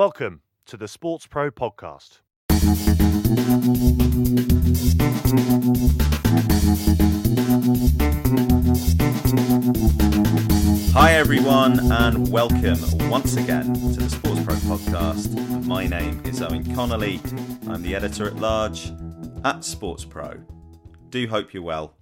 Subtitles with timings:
[0.00, 2.20] Welcome to the Sports Pro podcast.
[10.94, 12.78] Hi, everyone, and welcome
[13.10, 15.66] once again to the Sports Pro podcast.
[15.66, 17.20] My name is Eoin Connolly.
[17.68, 18.94] I'm the editor at large
[19.44, 20.38] at Sports Pro.
[21.10, 21.92] Do hope you're well.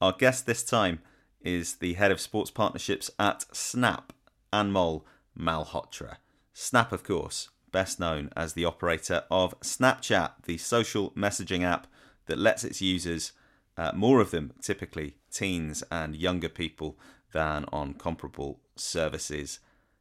[0.00, 1.00] Our guest this time
[1.42, 4.14] is the head of sports partnerships at Snap,
[4.54, 5.02] Anmol
[5.38, 6.16] Malhotra.
[6.58, 11.86] Snap, of course, best known as the operator of Snapchat, the social messaging app
[12.24, 13.32] that lets its users,
[13.76, 16.98] uh, more of them typically teens and younger people,
[17.34, 19.58] than on comparable services,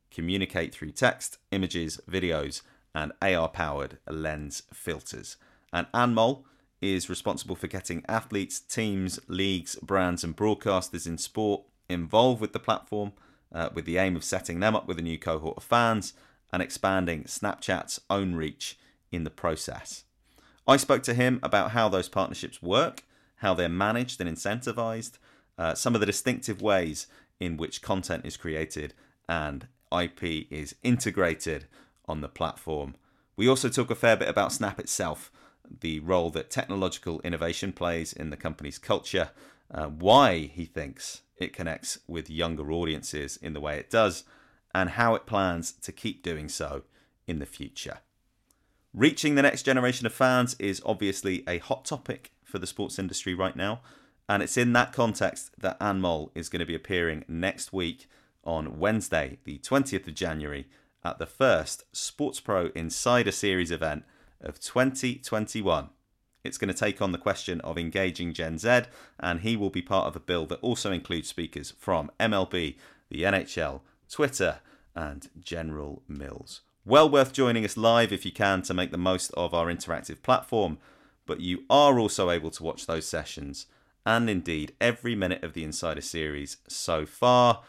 [0.10, 2.62] communicate through text, images, videos,
[2.96, 5.36] and AR powered lens filters.
[5.74, 6.46] And Anmol
[6.80, 12.60] is responsible for getting athletes, teams, leagues, brands, and broadcasters in sport involved with the
[12.60, 13.12] platform
[13.52, 16.14] uh, with the aim of setting them up with a new cohort of fans
[16.56, 18.80] and expanding Snapchat's own reach
[19.12, 20.06] in the process.
[20.66, 23.04] I spoke to him about how those partnerships work,
[23.40, 25.18] how they're managed and incentivized,
[25.58, 27.08] uh, some of the distinctive ways
[27.42, 28.94] in which content is created
[29.28, 31.66] and IP is integrated
[32.06, 32.96] on the platform.
[33.36, 35.34] We also talk a fair bit about Snap itself,
[35.82, 39.32] the role that technological innovation plays in the company's culture,
[39.74, 44.24] uh, why he thinks it connects with younger audiences in the way it does,
[44.76, 46.84] and how it plans to keep doing so
[47.28, 48.00] in the future.
[48.94, 53.34] Reaching the next generation of fans is obviously a hot topic for the sports industry
[53.34, 53.80] right now,
[54.28, 58.10] and it's in that context that Anmol is going to be appearing next week
[58.44, 60.68] on Wednesday, the 20th of January,
[61.06, 64.04] at the first Sports Pro Insider Series event
[64.42, 65.90] of 2021.
[66.44, 68.82] It's going to take on the question of engaging Gen Z,
[69.22, 72.76] and he will be part of a bill that also includes speakers from MLB,
[73.10, 73.80] the NHL,
[74.16, 74.60] Twitter,
[74.96, 76.62] and General Mills.
[76.86, 80.22] Well worth joining us live if you can to make the most of our interactive
[80.22, 80.78] platform,
[81.26, 83.66] but you are also able to watch those sessions
[84.06, 87.64] and indeed every minute of the Insider series so far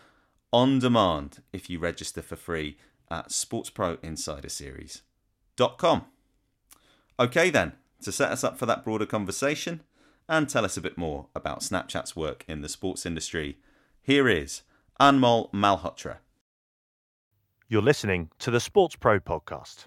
[0.53, 2.77] on demand if you register for free
[3.11, 6.05] at sportsproinsiderseries.com.
[7.19, 7.73] Okay, then,
[8.03, 9.81] to set us up for that broader conversation
[10.29, 13.59] and tell us a bit more about Snapchat's work in the sports industry,
[14.01, 14.63] here is
[15.01, 16.19] Anmol Malhotra.
[17.69, 19.87] You're listening to the Sports Pro podcast.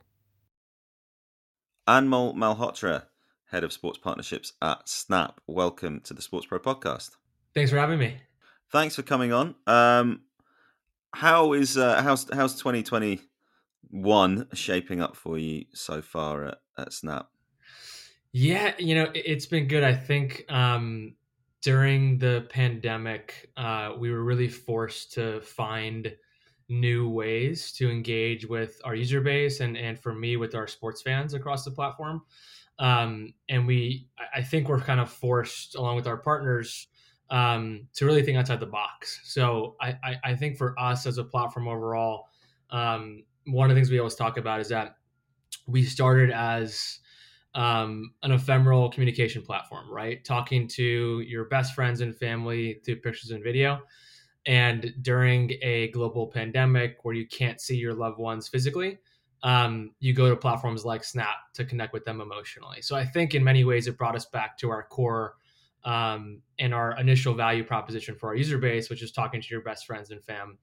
[1.88, 3.06] Anmol Malhotra,
[3.52, 5.40] head of sports partnerships at Snap.
[5.48, 7.12] Welcome to the Sports Pro podcast.
[7.56, 8.18] Thanks for having me.
[8.70, 9.56] Thanks for coming on.
[9.66, 10.24] Um,
[11.14, 17.30] how is uh, how's how's 2021 shaping up for you so far at, at Snap?
[18.34, 19.86] Yeah, you know, it's been good.
[19.86, 21.16] I think um,
[21.62, 26.14] during the pandemic, uh, we were really forced to find
[26.70, 31.02] new ways to engage with our user base and, and for me, with our sports
[31.02, 32.22] fans across the platform.
[32.78, 36.88] Um, and we, I think we're kind of forced, along with our partners,
[37.30, 39.20] um, to really think outside the box.
[39.24, 42.28] So I, I, I think for us as a platform overall,
[42.70, 44.96] um, one of the things we always talk about is that
[45.68, 47.00] we started as
[47.56, 50.24] um, an ephemeral communication platform, right?
[50.24, 53.82] Talking to your best friends and family through pictures and video.
[54.50, 58.98] And during a global pandemic where you can't see your loved ones physically,
[59.44, 62.82] um, you go to platforms like Snap to connect with them emotionally.
[62.82, 65.36] So I think in many ways it brought us back to our core
[65.84, 69.62] um, and our initial value proposition for our user base, which is talking to your
[69.62, 70.58] best friends and fam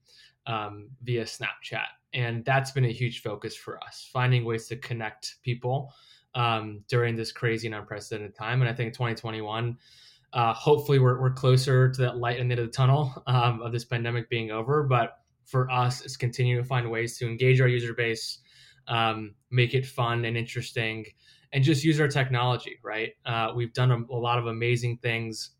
[0.47, 1.87] um, via Snapchat.
[2.13, 5.93] And that's been a huge focus for us, finding ways to connect people
[6.35, 8.59] um, during this crazy and unprecedented time.
[8.61, 9.77] And I think 2021,
[10.37, 13.59] uh, hopefully, we're, we're closer to that light in the end of the tunnel um,
[13.63, 14.83] of this pandemic being over.
[14.83, 18.37] But for us, it's continuing to find ways to engage our user base,
[18.87, 21.07] um, make it fun and interesting,
[21.53, 22.77] and just use our technology.
[22.83, 23.13] Right?
[23.25, 25.55] Uh, we've done a, a, lot of amazing things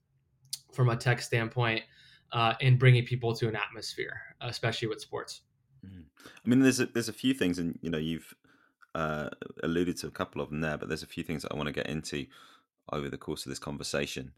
[0.72, 1.82] from a tech standpoint
[2.32, 5.42] uh, in bringing people to an atmosphere, especially with sports.
[5.84, 6.02] Mm-hmm.
[6.24, 8.32] I mean, there's a, there's a few things, and you know, you've
[8.94, 9.30] uh,
[9.64, 11.66] alluded to a couple of them there, but there's a few things that I want
[11.66, 12.28] to get into
[12.94, 14.34] over the course of this conversation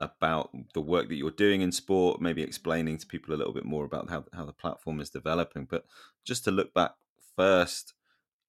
[0.00, 3.64] about the work that you're doing in sport, maybe explaining to people a little bit
[3.64, 5.66] more about how, how the platform is developing.
[5.70, 5.84] But
[6.24, 6.92] just to look back
[7.36, 7.94] first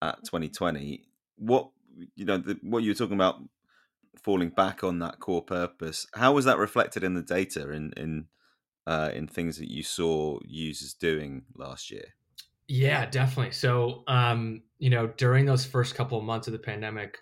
[0.02, 1.04] at 2020,
[1.38, 1.70] what
[2.16, 3.42] you know, the, what you were talking about
[4.22, 8.28] falling back on that core purpose, how was that reflected in the data in in
[8.88, 12.06] uh, in things that you saw users doing last year?
[12.68, 13.52] Yeah, definitely.
[13.52, 17.20] So, um, you know, during those first couple of months of the pandemic,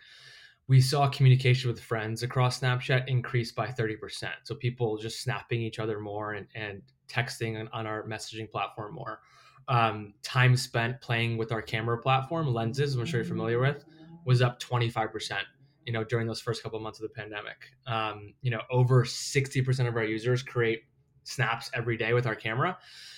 [0.68, 4.30] we saw communication with friends across Snapchat increase by 30%.
[4.44, 8.96] So people just snapping each other more and, and texting on, on our messaging platform
[8.96, 9.20] more.
[9.68, 13.86] um, time spent playing with our camera platform lenses, I'm sure you're familiar with,
[14.26, 15.38] was up 25%.
[15.86, 19.04] You know, during those first couple of months of the pandemic, um, you know, over
[19.04, 20.84] 60% of our users create
[21.26, 22.78] snaps every day with our camera,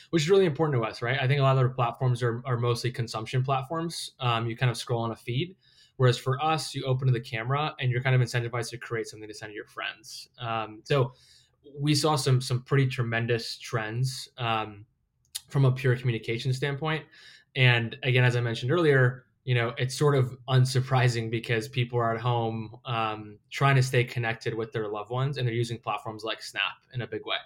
[0.09, 1.19] which is really important to us, right?
[1.19, 4.11] I think a lot of other platforms are, are mostly consumption platforms.
[4.19, 5.55] Um, you kind of scroll on a feed.
[5.97, 9.07] Whereas for us, you open to the camera and you're kind of incentivized to create
[9.07, 10.29] something to send to your friends.
[10.39, 11.13] Um, so
[11.79, 14.85] we saw some some pretty tremendous trends um,
[15.47, 17.05] from a pure communication standpoint.
[17.55, 22.13] And again, as I mentioned earlier, you know, it's sort of unsurprising because people are
[22.13, 26.23] at home um, trying to stay connected with their loved ones, and they're using platforms
[26.23, 26.63] like Snap
[26.93, 27.37] in a big way.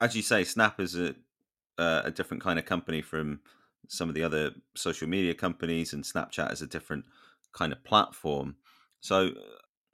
[0.00, 1.14] As you say, Snap is a
[1.78, 3.40] uh, a different kind of company from
[3.88, 7.06] some of the other social media companies, and Snapchat is a different
[7.52, 8.56] kind of platform.
[9.00, 9.30] So,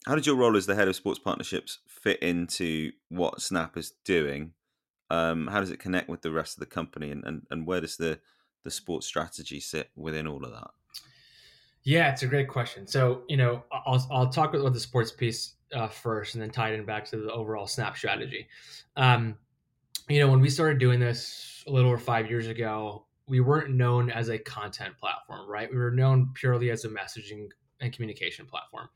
[0.06, 3.92] how did your role as the head of sports partnerships fit into what Snap is
[4.04, 4.52] doing?
[5.10, 7.80] Um, how does it connect with the rest of the company, and, and, and where
[7.80, 8.20] does the
[8.64, 10.70] the sports strategy sit within all of that?
[11.84, 12.84] Yeah, it's a great question.
[12.84, 16.70] So, you know, I'll, I'll talk about the sports piece uh, first and then tie
[16.70, 18.48] it in back to the overall snap strategy.
[18.96, 19.36] Um,
[20.08, 23.70] you know, when we started doing this a little over five years ago, we weren't
[23.70, 25.70] known as a content platform, right?
[25.70, 27.48] We were known purely as a messaging
[27.80, 28.88] and communication platform.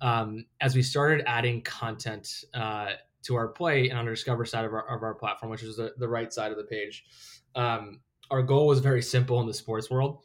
[0.00, 2.92] Um, as we started adding content uh,
[3.22, 5.76] to our play and on the Discover side of our, of our platform, which is
[5.76, 7.04] the, the right side of the page,
[7.54, 8.00] um,
[8.30, 10.20] our goal was very simple in the sports world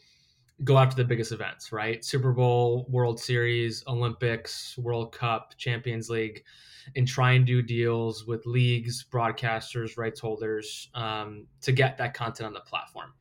[0.64, 2.04] go after the biggest events, right?
[2.04, 6.44] Super Bowl, World Series, Olympics, World Cup, Champions League,
[6.96, 12.48] and try and do deals with leagues, broadcasters, rights holders um, to get that content
[12.48, 13.14] on the platform.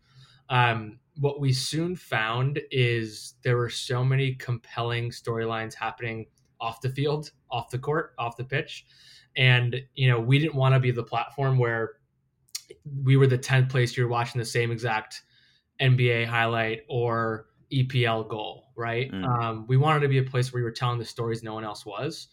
[0.50, 6.26] Um, what we soon found is there were so many compelling storylines happening
[6.60, 8.86] off the field, off the court, off the pitch.
[9.36, 11.92] And, you know, we didn't want to be the platform where
[13.04, 15.22] we were the 10th place you're watching the same exact
[15.80, 19.10] NBA highlight or EPL goal, right?
[19.12, 19.24] Mm.
[19.24, 21.64] Um, we wanted to be a place where we were telling the stories no one
[21.64, 22.28] else was.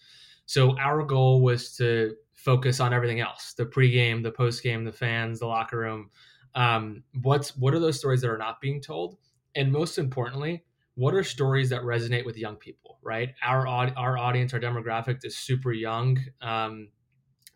[0.45, 5.39] So our goal was to focus on everything else the pregame, the postgame, the fans,
[5.39, 6.09] the locker room,
[6.55, 9.17] um, what's what are those stories that are not being told?
[9.55, 10.63] And most importantly
[10.97, 13.35] what are stories that resonate with young people right?
[13.41, 16.89] Our our audience our demographic is super young um,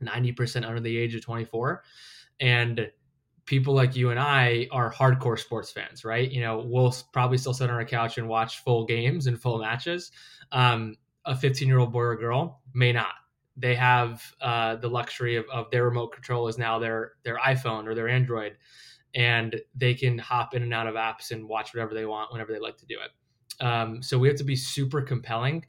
[0.02, 1.84] 90% under the age of 24
[2.40, 2.90] and
[3.46, 6.30] people like you and I are hardcore sports fans, right?
[6.32, 9.58] You know, we'll probably still sit on our couch and watch full games and full
[9.58, 10.12] matches.
[10.52, 10.96] Um,
[11.26, 13.14] a 15 year old boy or girl may not.
[13.58, 17.88] They have uh, the luxury of, of their remote control is now their their iphone
[17.88, 18.56] or their android
[19.16, 22.54] and they can hop in and out of apps and watch whatever they want whenever
[22.54, 23.66] they like to do it.
[23.66, 25.66] Um, so we have to be super compelling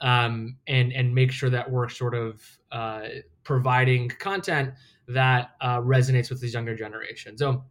[0.00, 2.42] um, and and make sure that we're sort of
[2.72, 3.02] uh,
[3.44, 4.74] providing content
[5.08, 7.36] that uh, resonates with this younger generation.
[7.36, 7.64] So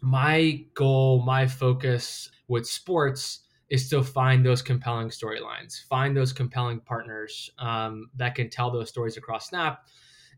[0.00, 6.80] my goal my focus with sports is to find those compelling storylines, find those compelling
[6.80, 9.86] partners um, that can tell those stories across Snap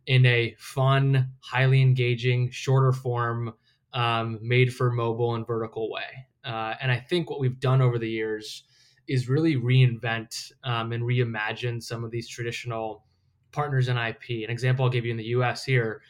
[0.06, 3.52] in a fun, highly engaging, shorter form,
[3.93, 6.27] um, made for mobile and vertical way.
[6.45, 8.65] Uh, and I think what we've done over the years
[9.09, 13.05] is really reinvent um, and reimagine some of these traditional
[13.53, 14.45] partners in IP.
[14.45, 16.03] An example I'll give you in the US here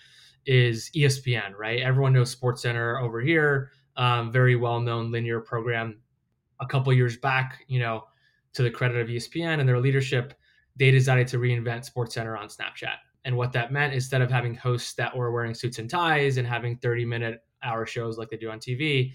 [0.47, 1.81] is ESPN, right?
[1.81, 6.01] Everyone knows SportsCenter over here, um, very well known linear program
[6.61, 8.05] a couple years back, you know,
[8.53, 10.35] to the credit of ESPN and their leadership,
[10.77, 12.97] they decided to reinvent SportsCenter on Snapchat.
[13.25, 16.47] And what that meant, instead of having hosts that were wearing suits and ties and
[16.47, 19.13] having 30 minute hour shows like they do on TV,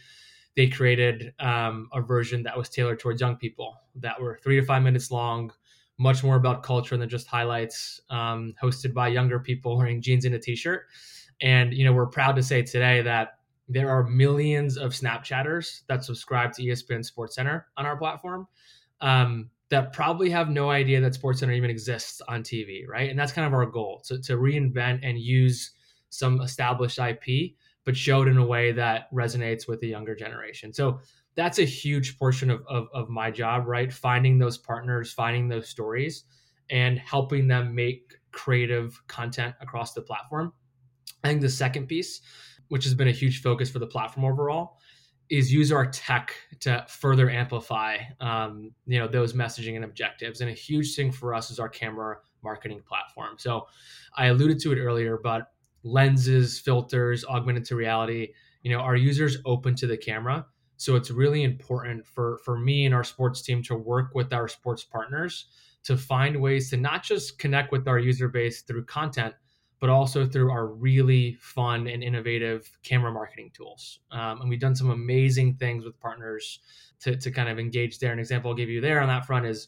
[0.56, 4.66] they created um, a version that was tailored towards young people that were three to
[4.66, 5.52] five minutes long,
[5.98, 10.36] much more about culture than just highlights, um, hosted by younger people wearing jeans and
[10.36, 10.84] a t shirt.
[11.42, 16.06] And, you know, we're proud to say today that there are millions of Snapchatters that
[16.06, 18.48] subscribe to ESPN SportsCenter on our platform
[19.02, 23.10] um, that probably have no idea that SportsCenter even exists on TV, right?
[23.10, 25.72] And that's kind of our goal to, to reinvent and use
[26.10, 30.74] some established IP, but showed in a way that resonates with the younger generation.
[30.74, 31.00] So
[31.36, 33.92] that's a huge portion of, of, of my job, right?
[33.92, 36.24] Finding those partners, finding those stories,
[36.70, 40.52] and helping them make creative content across the platform.
[41.24, 42.22] I think the second piece
[42.70, 44.78] which has been a huge focus for the platform overall,
[45.30, 50.42] is use our tech to further amplify um, you know those messaging and objectives.
[50.42, 53.36] And a huge thing for us is our camera marketing platform.
[53.38, 53.68] So
[54.16, 55.52] I alluded to it earlier, but
[55.86, 60.46] lenses, filters, augmented reality, you know, our users open to the camera.
[60.78, 64.50] So it's really important for for me and our sports team to work with our
[64.50, 65.46] sports partners
[65.84, 69.36] to find ways to not just connect with our user base through content,
[69.80, 74.00] but also through our really fun and innovative camera marketing tools.
[74.12, 76.60] Um, and we've done some amazing things with partners
[77.02, 78.12] to, to kind of engage there.
[78.12, 79.68] An example I'll give you there on that front is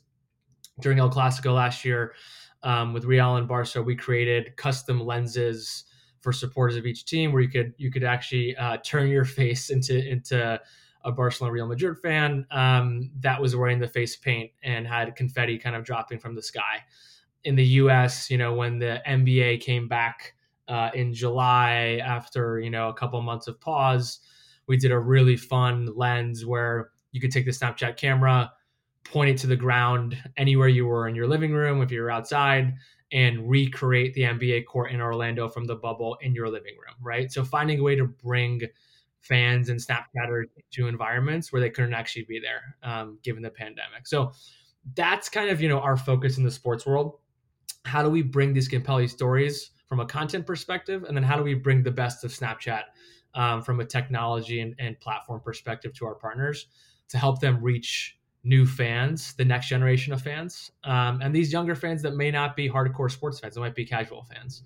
[0.82, 2.16] during El Clasico last year
[2.64, 5.86] um, with Real and Barca, we created custom lenses
[6.22, 9.70] for supporters of each team where you could you could actually uh, turn your face
[9.70, 10.60] into into
[11.04, 15.58] a Barcelona Real Madrid fan um, that was wearing the face paint and had confetti
[15.58, 16.84] kind of dropping from the sky
[17.48, 20.34] in the U.S., you know, when the NBA came back
[20.68, 24.20] uh, in July after you know a couple months of pause,
[24.68, 28.52] we did a really fun lens where you could take the Snapchat camera,
[29.06, 32.12] point it to the ground anywhere you were in your living room, if you were
[32.12, 32.74] outside,
[33.12, 37.32] and recreate the NBA court in Orlando from the bubble in your living room, right?
[37.32, 38.62] So finding a way to bring
[39.22, 44.06] fans and Snapchatters to environments where they couldn't actually be there, um, given the pandemic.
[44.08, 44.32] So
[44.96, 47.20] that's kind of you know our focus in the sports world
[47.86, 51.44] how do we bring these compelling stories from a content perspective and then how do
[51.44, 52.84] we bring the best of snapchat
[53.34, 56.68] um, from a technology and, and, platform perspective to our partners
[57.10, 58.17] to help them reach
[58.48, 62.56] new fans the next generation of fans um, and these younger fans that may not
[62.56, 64.64] be hardcore sports fans they might be casual fans.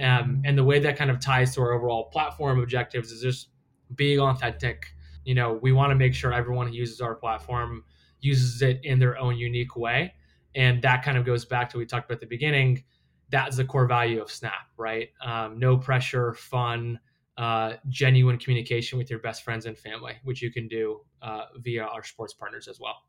[0.00, 3.48] Um, and the way that kind of ties to our overall platform objectives is just
[3.96, 4.86] being authentic.
[5.24, 7.84] You know we want to make sure everyone who uses our platform
[8.20, 10.14] uses it in their own unique way.
[10.54, 12.84] And that kind of goes back to what we talked about at the beginning.
[13.30, 15.08] That's the core value of snap right?
[15.24, 17.00] Um, no pressure fun
[17.36, 21.84] uh, genuine communication with your best friends and family which you can do uh, via
[21.84, 23.02] our sports partners as well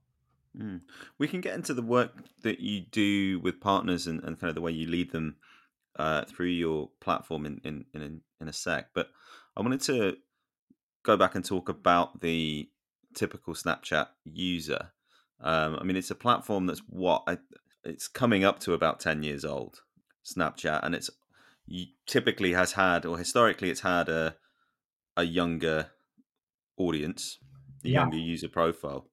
[0.58, 0.82] mm.
[1.18, 2.12] we can get into the work
[2.44, 5.36] that you do with partners and, and kind of the way you lead them
[5.98, 9.10] uh, through your platform in, in, in, in a sec but
[9.58, 10.16] i wanted to
[11.04, 12.70] go back and talk about the
[13.16, 14.92] typical snapchat user
[15.42, 17.38] um, I mean, it's a platform that's what I,
[17.84, 19.82] it's coming up to about ten years old,
[20.26, 21.10] Snapchat, and it's
[22.08, 24.36] typically has had or historically it's had a
[25.16, 25.92] a younger
[26.78, 27.38] audience,
[27.86, 28.02] a yeah.
[28.02, 29.08] younger user profile.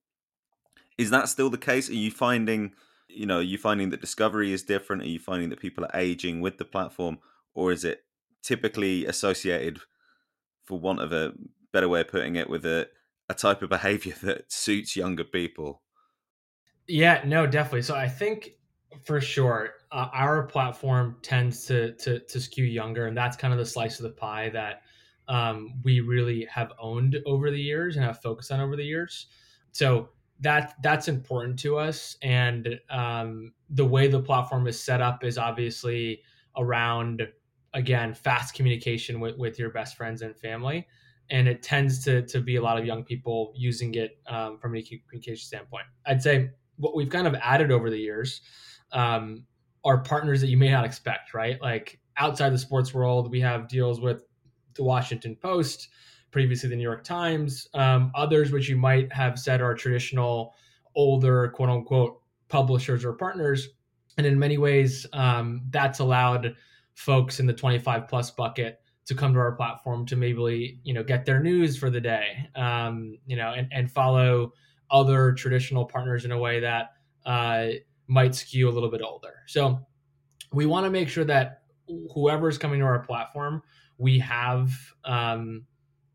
[0.99, 1.91] Is that still the case?
[1.91, 2.73] Are you finding,
[3.09, 5.03] you know, are you finding that discovery is different?
[5.03, 7.19] Are you finding that people are aging with the platform,
[7.55, 8.05] or is it
[8.43, 9.81] typically associated,
[10.65, 11.33] for want of a
[11.73, 12.89] better way of putting it, with a
[13.29, 15.83] a type of behavior that suits younger people?
[16.87, 17.83] Yeah, no, definitely.
[17.83, 18.53] So I think
[19.05, 23.59] for sure uh, our platform tends to, to to skew younger, and that's kind of
[23.59, 24.83] the slice of the pie that
[25.29, 29.27] um, we really have owned over the years and have focused on over the years.
[29.73, 35.25] So that that's important to us, and um, the way the platform is set up
[35.25, 36.23] is obviously
[36.57, 37.27] around
[37.75, 40.87] again fast communication with, with your best friends and family
[41.31, 44.77] and it tends to to be a lot of young people using it um, from
[44.77, 45.87] a communication standpoint.
[46.07, 48.41] I'd say what we've kind of added over the years
[48.93, 49.45] um,
[49.85, 51.61] are partners that you may not expect, right?
[51.61, 54.25] Like outside the sports world, we have deals with
[54.75, 55.89] the Washington Post,
[56.37, 60.53] previously the New York Times, um, others which you might have said are traditional,
[60.95, 63.71] older, quote unquote, publishers or partners.
[64.19, 66.55] And in many ways, um, that's allowed
[66.93, 71.03] folks in the 25 plus bucket to come to our platform to maybe you know
[71.03, 74.53] get their news for the day um, you know and, and follow
[74.91, 77.69] other traditional partners in a way that uh,
[78.09, 79.37] might skew a little bit older.
[79.47, 79.81] So
[80.53, 81.63] we want to make sure that
[82.15, 83.63] whoever's coming to our platform,
[83.97, 84.71] we have
[85.07, 85.65] um,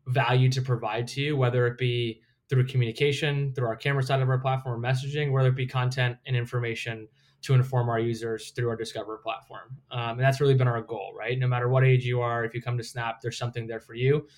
[0.06, 4.28] value to provide to you, whether it be through communication, through our camera side of
[4.28, 7.08] our platform, or messaging, whether it be content and information
[7.42, 9.76] to inform our users through our Discover platform.
[9.90, 11.38] Um, and that's really been our goal, right?
[11.38, 13.94] No matter what age you are, if you come to Snap, there's something there for
[13.94, 14.28] you.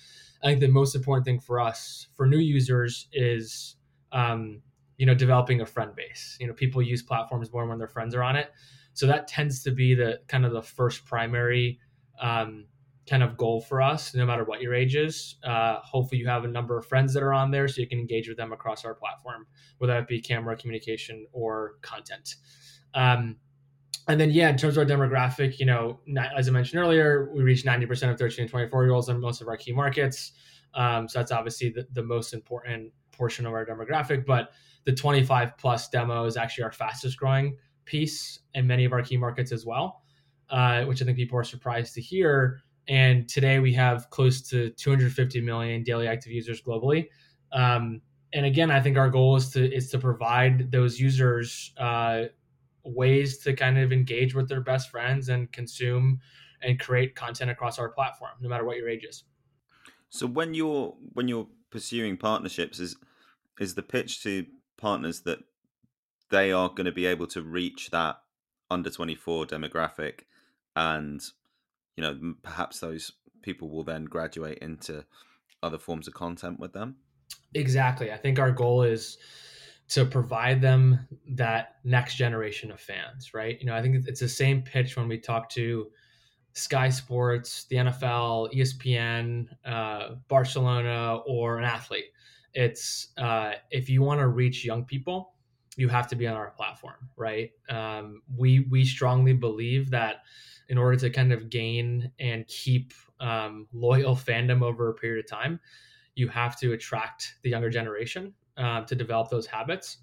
[0.43, 3.75] I think the most important thing for us, for new users, is
[4.11, 4.61] um,
[4.97, 6.37] you know, developing a friend base.
[6.39, 8.51] You know, people use platforms more when their friends are on it.
[8.93, 11.79] So that tends to be the kind of the first primary
[12.21, 12.65] um,
[13.07, 15.35] kind of goal for us, no matter what your age is.
[15.43, 17.99] Uh, hopefully, you have a number of friends that are on there so you can
[17.99, 19.45] engage with them across our platform,
[19.77, 22.35] whether that be camera communication or content.
[22.93, 23.37] Um,
[24.07, 25.99] and then, yeah, in terms of our demographic, you know,
[26.37, 29.41] as I mentioned earlier, we reach 90% of 13 and 24 year olds in most
[29.41, 30.33] of our key markets.
[30.75, 34.51] Um, so that's obviously the, the most important portion of our demographic, but
[34.85, 39.17] the 25 plus demo is actually our fastest growing piece in many of our key
[39.17, 40.03] markets as well,
[40.49, 42.61] uh, which I think people are surprised to hear.
[42.87, 47.07] And today we have close to 250 million daily active users globally.
[47.51, 48.01] Um,
[48.33, 52.23] and again, I think our goal is to is to provide those users uh,
[52.83, 56.19] ways to kind of engage with their best friends and consume
[56.61, 59.23] and create content across our platform, no matter what your age is.
[60.09, 62.95] So when you're when you're pursuing partnerships, is
[63.59, 64.45] is the pitch to
[64.77, 65.39] partners that
[66.29, 68.17] they are going to be able to reach that
[68.69, 70.21] under 24 demographic
[70.75, 71.21] and
[71.95, 73.11] you know perhaps those
[73.41, 75.05] people will then graduate into
[75.61, 76.95] other forms of content with them?
[77.53, 78.11] Exactly.
[78.11, 79.17] I think our goal is
[79.87, 83.59] to provide them that next generation of fans right?
[83.59, 85.91] You know i think it's the same pitch when we talk to
[86.53, 92.05] sky sports the nfl espn uh, barcelona or an athlete.
[92.53, 95.34] It's uh, if you want to reach young people
[95.77, 100.23] you have to be on our platform right um, we we strongly believe that
[100.69, 105.29] in order to kind of gain and keep um, loyal fandom over a period of
[105.29, 105.59] time,
[106.15, 109.97] you have to attract the younger generation uh, to develop those habits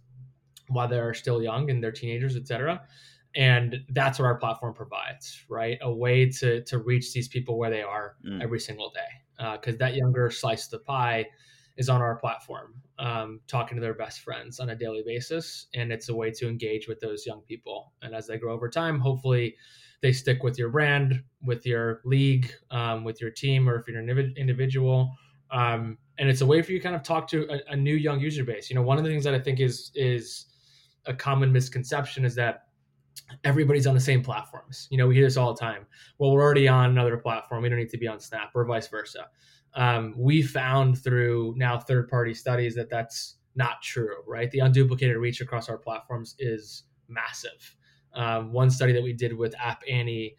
[0.68, 2.82] while they're still young and they're teenagers, etc.
[3.34, 5.78] And that's what our platform provides, right?
[5.80, 8.42] A way to to reach these people where they are mm.
[8.42, 11.26] every single day, because uh, that younger slice of the pie
[11.76, 15.92] is on our platform, um, talking to their best friends on a daily basis, and
[15.92, 17.92] it's a way to engage with those young people.
[18.02, 19.56] And as they grow over time, hopefully,
[20.02, 23.98] they stick with your brand, with your league, um, with your team, or if you're
[23.98, 25.16] an individual.
[25.50, 27.94] Um, and it's a way for you to kind of talk to a, a, new
[27.94, 28.68] young user base.
[28.68, 30.46] You know, one of the things that I think is is
[31.06, 32.64] a common misconception is that
[33.44, 34.88] everybody's on the same platforms.
[34.90, 35.86] You know, we hear this all the time.
[36.18, 37.62] Well, we're already on another platform.
[37.62, 39.28] We don't need to be on Snap, or vice versa.
[39.74, 44.16] Um, we found through now third party studies that that's not true.
[44.26, 47.76] Right, the unduplicated reach across our platforms is massive.
[48.14, 50.36] Um, one study that we did with App Annie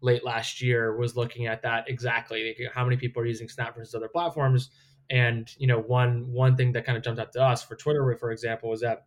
[0.00, 2.54] late last year was looking at that exactly.
[2.74, 4.70] How many people are using Snap versus other platforms?
[5.10, 8.16] And you know, one one thing that kind of jumped out to us for Twitter,
[8.18, 9.06] for example, was that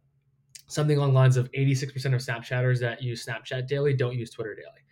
[0.68, 4.56] something along the lines of 86% of Snapchatters that use Snapchat daily don't use Twitter
[4.56, 4.84] daily.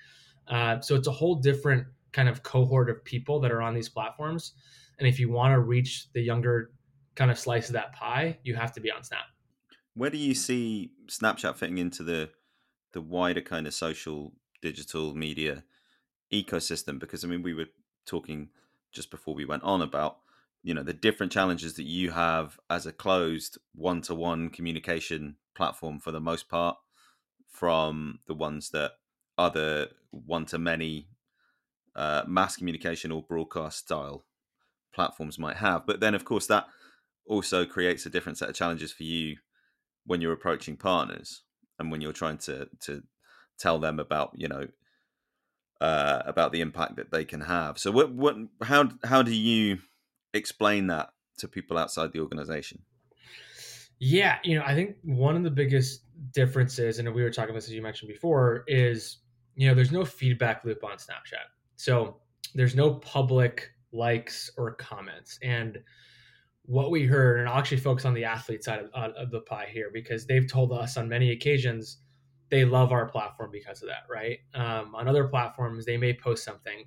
[0.48, 1.86] Uh, so it's a whole different
[2.16, 4.54] kind of cohort of people that are on these platforms.
[4.98, 6.72] And if you want to reach the younger
[7.16, 9.26] kind of slice of that pie, you have to be on Snap.
[9.96, 12.30] Where do you see Snapchat fitting into the
[12.94, 14.32] the wider kind of social
[14.62, 15.64] digital media
[16.34, 17.68] ecosystem because i mean we were
[18.08, 18.50] talking
[18.92, 20.20] just before we went on about
[20.64, 26.12] you know the different challenges that you have as a closed one-to-one communication platform for
[26.12, 26.78] the most part
[27.50, 28.94] from the ones that
[29.38, 31.10] other one-to-many
[31.96, 34.26] uh, mass communication or broadcast style
[34.94, 36.66] platforms might have but then of course that
[37.28, 39.36] also creates a different set of challenges for you
[40.06, 41.44] when you're approaching partners
[41.80, 43.04] and when you're trying to to
[43.58, 44.68] tell them about you know
[45.82, 47.78] uh, about the impact that they can have.
[47.78, 49.80] So what what how how do you
[50.34, 52.82] explain that to people outside the organization?
[54.00, 56.02] Yeah, you know, I think one of the biggest
[56.34, 59.18] differences, and we were talking about this as you mentioned before, is
[59.56, 61.48] you know, there's no feedback loop on Snapchat.
[61.76, 62.18] So
[62.54, 65.40] there's no public likes or comments.
[65.42, 65.80] And
[66.64, 69.68] what we heard, and I'll actually focus on the athlete side of, of, the pie
[69.72, 72.00] here because they've told us on many occasions
[72.50, 74.40] they love our platform because of that, right?
[74.54, 76.86] Um, on other platforms, they may post something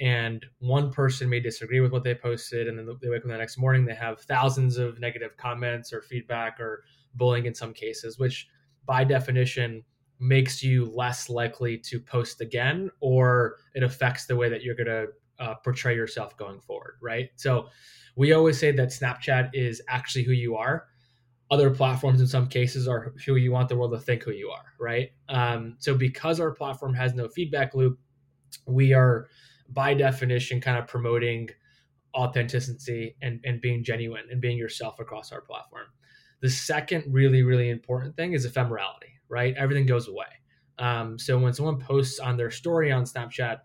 [0.00, 3.36] and one person may disagree with what they posted, and then they wake up the
[3.36, 6.82] next morning, they have thousands of negative comments or feedback or
[7.14, 8.48] bullying in some cases, which
[8.86, 9.84] by definition
[10.20, 14.86] makes you less likely to post again or it affects the way that you're going
[14.86, 15.06] to
[15.38, 17.30] uh, portray yourself going forward, right?
[17.36, 17.68] So,
[18.16, 20.86] we always say that Snapchat is actually who you are.
[21.50, 24.50] Other platforms, in some cases, are who you want the world to think who you
[24.50, 25.10] are, right?
[25.28, 27.98] Um, so, because our platform has no feedback loop,
[28.66, 29.28] we are
[29.68, 31.48] by definition kind of promoting
[32.14, 35.86] authenticity and, and being genuine and being yourself across our platform.
[36.42, 39.54] The second really, really important thing is ephemerality, right?
[39.56, 40.26] Everything goes away.
[40.78, 43.58] Um, so when someone posts on their story on Snapchat,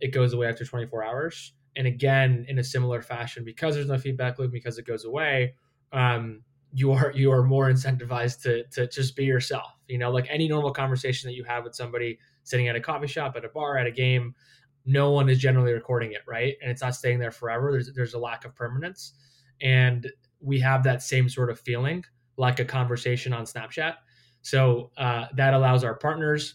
[0.00, 1.52] it goes away after 24 hours.
[1.76, 5.54] And again in a similar fashion because there's no feedback loop because it goes away
[5.92, 10.10] um, you are you are more incentivized to to just be yourself you know?
[10.10, 13.44] Like any normal conversation that you have with somebody sitting at a coffee shop at
[13.44, 14.34] a bar at a game
[14.84, 16.56] no one is generally recording it right?
[16.60, 17.70] And it's not staying there forever.
[17.70, 19.14] There's there's a lack of permanence.
[19.60, 22.04] And we have that same sort of feeling
[22.36, 23.94] like a conversation on snapchat
[24.42, 26.54] so uh, that allows our partners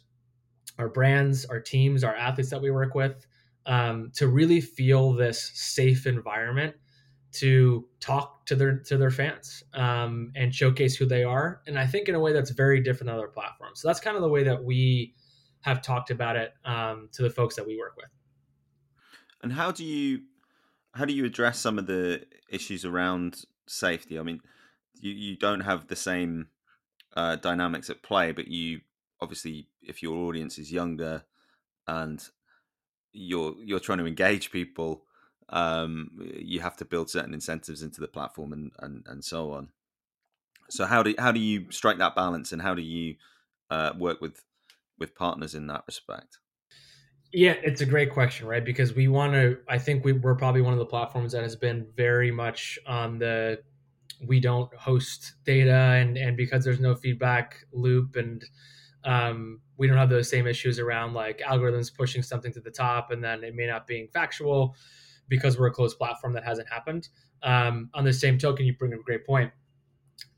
[0.77, 3.25] our brands our teams our athletes that we work with
[3.65, 6.75] um, to really feel this safe environment
[7.35, 11.61] to talk to their to their fans um, and showcase who they are.
[11.67, 13.81] And i think in a way that's very different than other platforms.
[13.81, 15.13] So that's kind of the way that we
[15.61, 18.09] have talked about it um, to the folks that we work with.
[19.41, 20.21] And how do you
[20.93, 24.17] how do you address some of the issues around safety?
[24.17, 24.39] I mean
[25.01, 26.47] you, you don't have the same
[27.15, 28.81] uh, dynamics at play but you
[29.21, 31.23] obviously if your audience is younger
[31.87, 32.29] and
[33.13, 35.03] you're you're trying to engage people
[35.49, 39.69] um, you have to build certain incentives into the platform and, and and so on
[40.69, 43.15] so how do how do you strike that balance and how do you
[43.69, 44.43] uh, work with
[44.97, 46.39] with partners in that respect
[47.33, 48.63] Yeah, it's a great question, right?
[48.63, 49.57] Because we want to.
[49.67, 53.19] I think we, we're probably one of the platforms that has been very much on
[53.19, 53.61] the
[54.25, 58.45] we don't host data and and because there's no feedback loop and
[59.03, 63.11] um, we don't have those same issues around like algorithms pushing something to the top
[63.11, 64.75] and then it may not being factual
[65.27, 67.09] because we're a closed platform that hasn't happened
[67.43, 69.51] um, on the same token you bring up a great point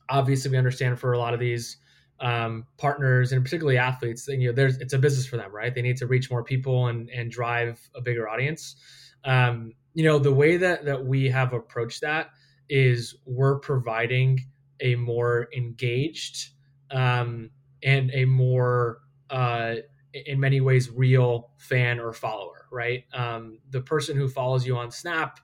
[0.09, 1.77] obviously we understand for a lot of these
[2.19, 5.73] um, partners and particularly athletes, you know, there's it's a business for them, right?
[5.73, 8.75] They need to reach more people and and drive a bigger audience.
[9.23, 12.29] Um, you know, the way that that we have approached that
[12.69, 14.45] is we're providing
[14.79, 16.49] a more engaged
[16.91, 17.49] um,
[17.83, 18.99] and a more
[19.29, 19.75] uh,
[20.13, 23.03] in many ways real fan or follower, right?
[23.13, 25.39] Um, the person who follows you on Snap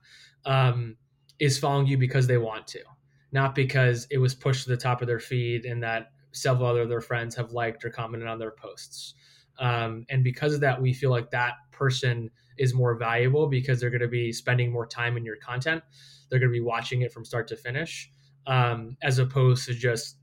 [0.45, 0.97] um,
[1.39, 2.81] is following you because they want to,
[3.31, 6.81] not because it was pushed to the top of their feed and that several other
[6.81, 9.13] of their friends have liked or commented on their posts.
[9.59, 13.89] Um, and because of that, we feel like that person is more valuable because they're
[13.89, 15.83] going to be spending more time in your content.
[16.29, 18.11] They're going to be watching it from start to finish,
[18.47, 20.17] um, as opposed to just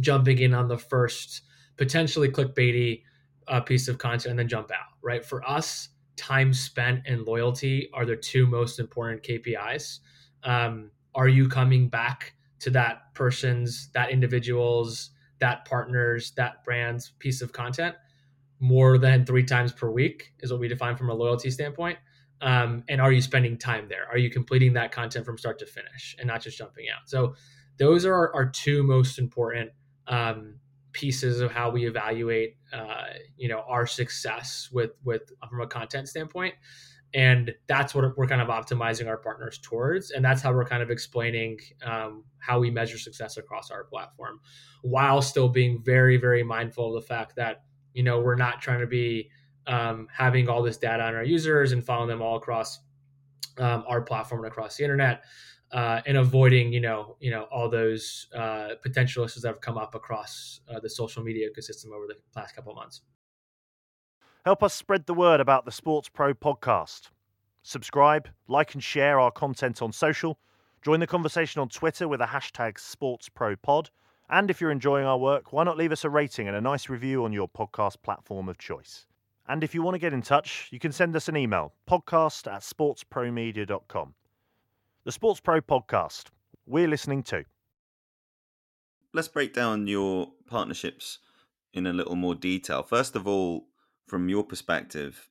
[0.00, 1.42] jumping in on the first
[1.76, 3.02] potentially clickbaity
[3.48, 4.96] uh, piece of content and then jump out.
[5.02, 5.24] Right?
[5.24, 10.00] For us, time spent and loyalty are the two most important KPIs.
[10.44, 17.42] Um, are you coming back to that person's, that individual's that partner's, that brand's piece
[17.42, 17.94] of content
[18.64, 21.98] more than three times per week is what we define from a loyalty standpoint.
[22.40, 24.06] Um, and are you spending time there?
[24.10, 27.08] Are you completing that content from start to finish and not just jumping out?
[27.08, 27.34] So
[27.76, 29.72] those are our, our two most important
[30.06, 30.54] um,
[30.92, 33.04] pieces of how we evaluate, uh,
[33.36, 36.54] you know, our success with with from a content standpoint
[37.14, 40.82] and that's what we're kind of optimizing our partners towards and that's how we're kind
[40.82, 44.40] of explaining um, how we measure success across our platform
[44.82, 47.62] while still being very very mindful of the fact that
[47.94, 49.30] you know we're not trying to be
[49.66, 52.80] um, having all this data on our users and following them all across
[53.58, 55.24] um, our platform and across the internet
[55.72, 59.78] uh, and avoiding you know you know all those uh, potential issues that have come
[59.78, 63.00] up across uh, the social media ecosystem over the past couple of months
[64.44, 67.08] Help us spread the word about the Sports Pro podcast.
[67.62, 70.38] Subscribe, like, and share our content on social.
[70.82, 73.88] Join the conversation on Twitter with the hashtag SportsProPod.
[74.30, 76.88] And if you're enjoying our work, why not leave us a rating and a nice
[76.88, 79.06] review on your podcast platform of choice?
[79.46, 82.50] And if you want to get in touch, you can send us an email podcast
[82.50, 84.14] at sportspromedia.com.
[85.04, 86.28] The Sports Pro podcast.
[86.66, 87.44] We're listening to.
[89.12, 91.18] Let's break down your partnerships
[91.74, 92.82] in a little more detail.
[92.82, 93.66] First of all,
[94.06, 95.28] from your perspective,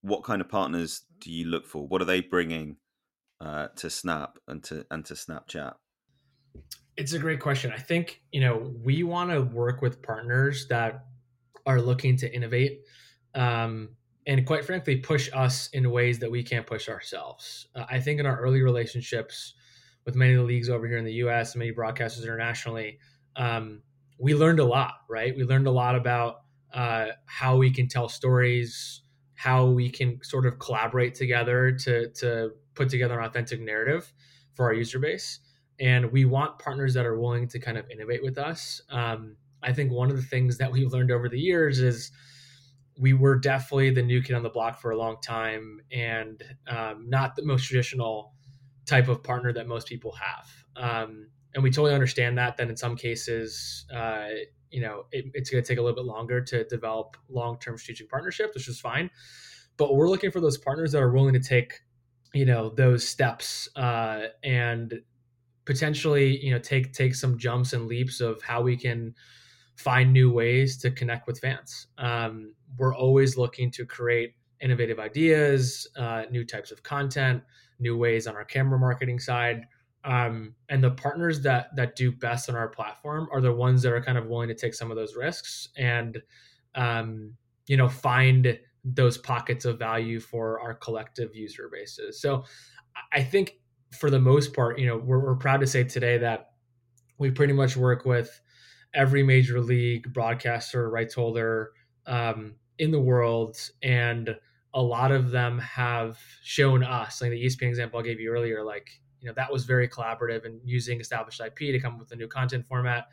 [0.00, 1.86] what kind of partners do you look for?
[1.86, 2.76] What are they bringing
[3.40, 5.74] uh, to Snap and to and to Snapchat?
[6.96, 7.72] It's a great question.
[7.72, 11.06] I think you know we want to work with partners that
[11.66, 12.82] are looking to innovate,
[13.34, 13.90] um,
[14.26, 17.66] and quite frankly, push us in ways that we can't push ourselves.
[17.74, 19.54] Uh, I think in our early relationships
[20.04, 21.54] with many of the leagues over here in the U.S.
[21.54, 22.98] and many broadcasters internationally,
[23.36, 23.82] um,
[24.18, 24.94] we learned a lot.
[25.08, 25.36] Right?
[25.36, 29.02] We learned a lot about uh, how we can tell stories,
[29.34, 34.12] how we can sort of collaborate together to to put together an authentic narrative
[34.54, 35.40] for our user base.
[35.80, 38.80] And we want partners that are willing to kind of innovate with us.
[38.90, 42.12] Um, I think one of the things that we've learned over the years is
[42.98, 47.06] we were definitely the new kid on the block for a long time and um,
[47.08, 48.32] not the most traditional
[48.86, 50.48] type of partner that most people have.
[50.76, 52.56] Um, and we totally understand that.
[52.56, 54.28] Then in some cases, uh,
[54.74, 58.10] you know it, it's going to take a little bit longer to develop long-term strategic
[58.10, 59.08] partnerships which is fine
[59.76, 61.80] but we're looking for those partners that are willing to take
[62.34, 65.00] you know those steps uh, and
[65.64, 69.14] potentially you know take take some jumps and leaps of how we can
[69.76, 71.88] find new ways to connect with fans.
[71.98, 77.42] Um, we're always looking to create innovative ideas uh, new types of content
[77.80, 79.66] new ways on our camera marketing side.
[80.04, 83.92] Um, and the partners that that do best on our platform are the ones that
[83.92, 86.22] are kind of willing to take some of those risks and
[86.74, 87.34] um,
[87.66, 92.20] you know find those pockets of value for our collective user bases.
[92.20, 92.44] So
[93.12, 93.58] i think
[93.94, 96.50] for the most part you know we're, we're proud to say today that
[97.18, 98.40] we pretty much work with
[98.94, 101.72] every major league broadcaster rights holder
[102.06, 104.36] um, in the world and
[104.74, 108.64] a lot of them have shown us like the espn example i gave you earlier
[108.64, 112.12] like you know that was very collaborative and using established IP to come up with
[112.12, 113.08] a new content format.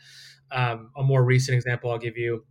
[0.51, 2.43] Um, a more recent example I'll give you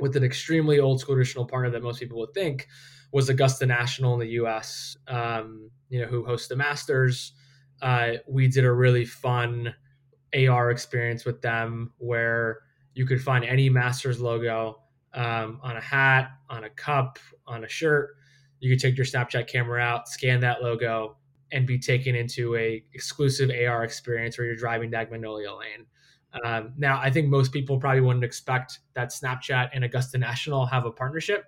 [0.00, 2.66] with an extremely old school traditional partner that most people would think
[3.12, 4.96] was Augusta National in the U.S.
[5.06, 7.32] Um, you know who hosts the Masters.
[7.82, 9.74] Uh, we did a really fun
[10.34, 12.60] AR experience with them where
[12.94, 14.80] you could find any Masters logo
[15.14, 18.10] um, on a hat, on a cup, on a shirt.
[18.60, 21.16] You could take your Snapchat camera out, scan that logo,
[21.52, 25.86] and be taken into a exclusive AR experience where you're driving down Magnolia Lane.
[26.44, 30.84] Um, now, I think most people probably wouldn't expect that Snapchat and Augusta National have
[30.84, 31.46] a partnership,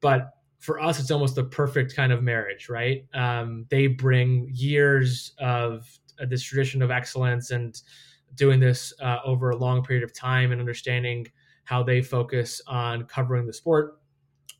[0.00, 3.06] but for us, it's almost the perfect kind of marriage, right?
[3.14, 5.88] Um, they bring years of
[6.20, 7.80] uh, this tradition of excellence and
[8.34, 11.26] doing this uh, over a long period of time and understanding
[11.64, 14.00] how they focus on covering the sport.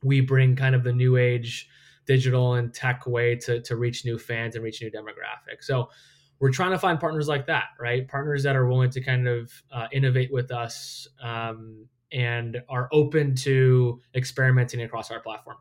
[0.02, 1.68] We bring kind of the new age
[2.06, 5.64] digital and tech way to, to reach new fans and reach new demographics.
[5.64, 5.90] So
[6.38, 8.08] we're trying to find partners like that, right?
[8.08, 13.34] Partners that are willing to kind of uh, innovate with us um, and are open
[13.36, 15.58] to experimenting across our platform.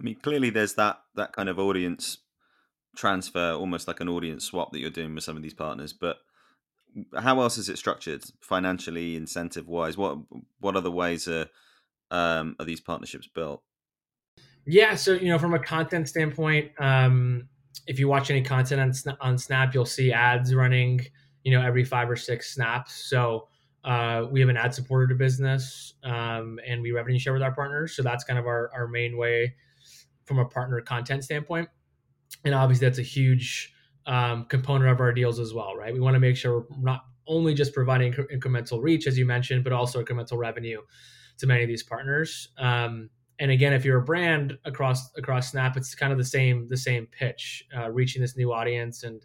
[0.00, 2.18] I mean, clearly there's that that kind of audience
[2.96, 5.92] transfer, almost like an audience swap that you're doing with some of these partners.
[5.92, 6.18] But
[7.16, 9.96] how else is it structured financially, incentive wise?
[9.96, 10.18] What
[10.60, 11.46] what other ways are
[12.10, 13.62] um, are these partnerships built?
[14.66, 17.48] Yeah, so you know, from a content standpoint, um,
[17.86, 21.00] if you watch any content on, on Snap, you'll see ads running,
[21.42, 22.94] you know, every five or six snaps.
[23.08, 23.48] So
[23.84, 27.96] uh, we have an ad supported business, um, and we revenue share with our partners.
[27.96, 29.54] So that's kind of our our main way
[30.28, 31.68] from a partner content standpoint.
[32.44, 33.72] And obviously, that's a huge
[34.06, 35.92] um, component of our deals as well, right?
[35.92, 39.64] We want to make sure we're not only just providing incremental reach, as you mentioned,
[39.64, 40.80] but also incremental revenue
[41.38, 42.48] to many of these partners.
[42.58, 46.68] Um, and again, if you're a brand across across Snap, it's kind of the same
[46.68, 49.24] the same pitch, uh, reaching this new audience and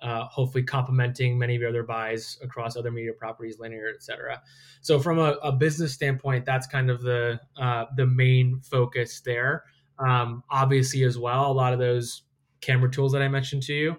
[0.00, 4.40] uh, hopefully complementing many of your other buys across other media properties, linear, et cetera.
[4.80, 9.64] So from a, a business standpoint, that's kind of the uh, the main focus there.
[9.98, 12.22] Um, obviously, as well, a lot of those
[12.60, 13.96] camera tools that I mentioned to you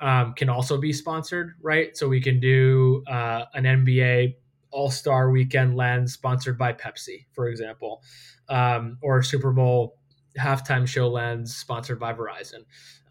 [0.00, 1.96] um, can also be sponsored, right?
[1.96, 4.36] So we can do uh, an NBA
[4.70, 8.02] All Star Weekend lens sponsored by Pepsi, for example
[8.48, 9.98] um, or Super Bowl
[10.38, 12.64] halftime show lens sponsored by Verizon,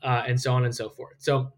[0.04, 1.16] uh, and so on and so forth.
[1.20, 1.52] So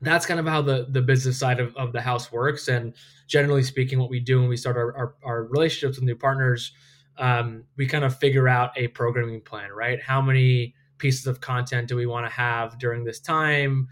[0.00, 2.68] that's kind of how the the business side of, of the house works.
[2.68, 2.94] And
[3.28, 6.72] generally speaking, what we do when we start our, our, our relationships with new partners,
[7.18, 10.00] um, we kind of figure out a programming plan, right?
[10.02, 13.88] How many pieces of content do we want to have during this time?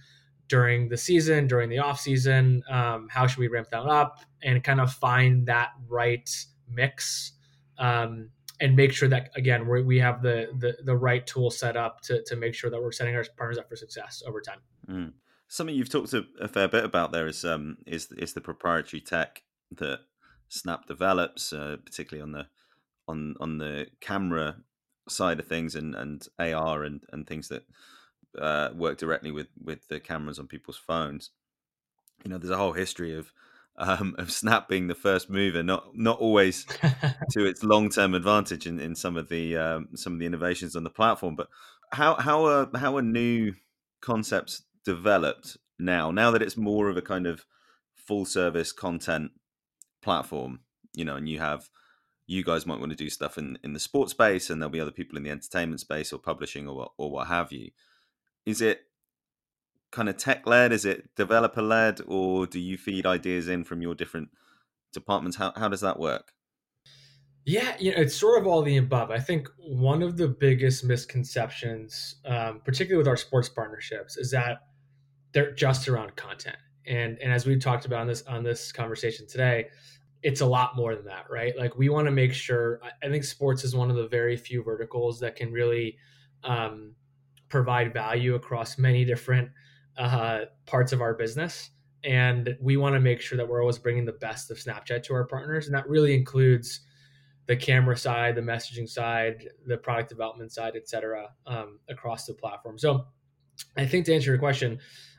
[0.50, 4.62] during the season, during the off season, um, how should we ramp that up and
[4.64, 6.28] kind of find that right
[6.68, 7.32] mix
[7.78, 8.30] um,
[8.60, 12.22] and make sure that again we have the, the the right tool set up to
[12.24, 14.58] to make sure that we're setting our partners up for success over time.
[14.88, 15.12] Mm.
[15.48, 19.00] Something you've talked a, a, fair bit about there is um is is the proprietary
[19.00, 20.00] tech that
[20.48, 22.48] Snap develops, uh, particularly on the
[23.10, 24.56] on on the camera
[25.08, 27.64] side of things and and AR and and things that
[28.38, 31.30] uh, work directly with with the cameras on people's phones.
[32.24, 33.32] You know, there's a whole history of
[33.76, 36.64] um, of Snap being the first mover, not not always
[37.30, 40.76] to its long term advantage in, in some of the um, some of the innovations
[40.76, 41.36] on the platform.
[41.36, 41.48] But
[41.92, 43.54] how how are how are new
[44.00, 46.10] concepts developed now?
[46.10, 47.46] Now that it's more of a kind of
[47.94, 49.30] full service content
[50.02, 50.60] platform,
[50.94, 51.70] you know, and you have
[52.30, 54.78] you guys might want to do stuff in, in the sports space, and there'll be
[54.78, 57.70] other people in the entertainment space or publishing or what, or what have you.
[58.46, 58.82] Is it
[59.90, 60.72] kind of tech led?
[60.72, 64.28] Is it developer led, or do you feed ideas in from your different
[64.92, 65.38] departments?
[65.38, 66.32] How how does that work?
[67.44, 69.10] Yeah, you know, it's sort of all the above.
[69.10, 74.58] I think one of the biggest misconceptions, um, particularly with our sports partnerships, is that
[75.32, 76.58] they're just around content.
[76.86, 79.66] And and as we've talked about on this on this conversation today,
[80.22, 81.56] it's a lot more than that, right?
[81.56, 82.80] Like we want to make sure.
[83.02, 85.96] I think sports is one of the very few verticals that can really
[86.44, 86.94] um,
[87.48, 89.50] provide value across many different
[89.96, 91.70] uh, parts of our business.
[92.04, 95.14] And we want to make sure that we're always bringing the best of Snapchat to
[95.14, 95.66] our partners.
[95.66, 96.80] And that really includes
[97.46, 102.34] the camera side, the messaging side, the product development side, et cetera, um, across the
[102.34, 102.78] platform.
[102.78, 103.06] So
[103.76, 104.78] I think to answer your question,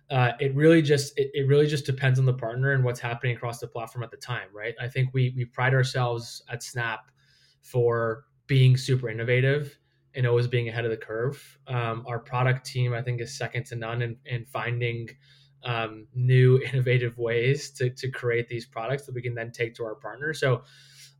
[0.10, 3.36] uh, it really just it, it, really just depends on the partner and what's happening
[3.36, 4.76] across the platform at the time, right?
[4.80, 7.12] I think we we pride ourselves at Snap
[7.62, 9.78] for being super innovative
[10.16, 11.58] and always being ahead of the curve.
[11.68, 15.10] Um, our product team, I think, is second to none in, in finding
[15.64, 19.86] um, new innovative ways to, to create these products that we can then take to
[19.86, 20.40] our partners.
[20.40, 20.64] So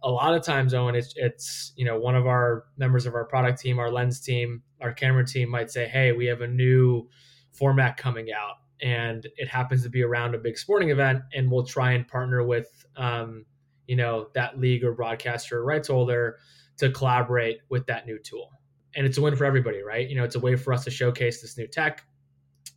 [0.04, 3.26] a lot of times, Eoin, it's, it's, you know, one of our members of our
[3.26, 7.08] product team, our lens team, our camera team might say, Hey, we have a new
[7.52, 11.22] format coming out and it happens to be around a big sporting event.
[11.34, 13.46] And we'll try and partner with, um,
[13.88, 16.40] you know, that league or broadcaster or rights holder
[16.78, 18.52] to collaborate with that new tool
[18.96, 20.08] and it's a win for everybody, right?
[20.08, 22.04] You know, it's a way for us to showcase this new tech.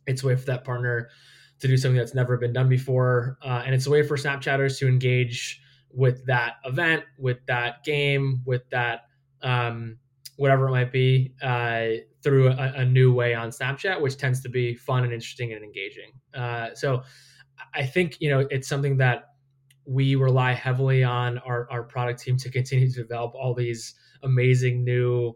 [0.07, 1.09] It's a way for that partner
[1.59, 4.77] to do something that's never been done before, uh, and it's a way for Snapchatters
[4.79, 9.01] to engage with that event, with that game, with that
[9.41, 9.97] um,
[10.37, 11.87] whatever it might be, uh,
[12.23, 15.63] through a, a, new way on Snapchat, which tends to be fun and interesting and
[15.63, 16.11] engaging.
[16.33, 17.03] Uh, so
[17.73, 19.25] I think you know it's something that
[19.85, 23.93] we rely heavily on our, our product team to continue to develop all these
[24.23, 25.33] amazing new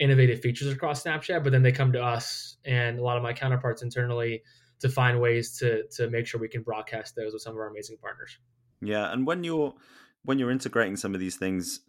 [0.00, 3.32] innovative features across Snapchat, but then they come to us and a lot of my
[3.32, 4.42] counterparts internally
[4.80, 7.68] to find ways to to make sure we can broadcast those with some of our
[7.68, 8.36] amazing partners.
[8.80, 9.74] Yeah, and when you're
[10.24, 11.80] when you're integrating some of these things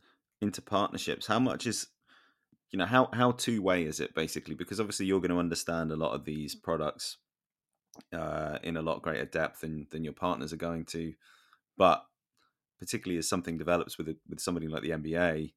[0.41, 1.88] into partnerships, how much is
[2.73, 4.55] you know how how two way is it basically?
[4.55, 7.17] Because obviously you're going to understand a lot of these products
[8.12, 11.13] uh, in a lot greater depth than than your partners are going to,
[11.77, 12.03] but
[12.79, 15.53] particularly as something develops with a, with somebody like the NBA,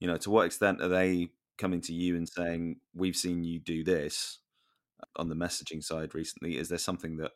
[0.00, 3.60] you know, to what extent are they coming to you and saying, "We've seen you
[3.60, 4.38] do this
[5.16, 6.56] on the messaging side recently"?
[6.56, 7.32] Is there something that